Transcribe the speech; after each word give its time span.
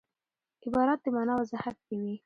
عبارت 0.67 0.99
د 1.03 1.07
مانا 1.15 1.33
وضاحت 1.37 1.77
کوي. 1.87 2.13